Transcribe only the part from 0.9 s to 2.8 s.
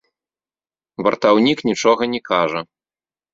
Вартаўнік нічога не кажа.